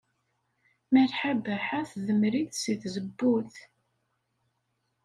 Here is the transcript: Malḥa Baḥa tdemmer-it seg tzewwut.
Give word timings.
Malḥa 0.91 1.31
Baḥa 1.43 1.79
tdemmer-it 1.89 2.51
seg 2.63 2.77
tzewwut. 2.83 3.55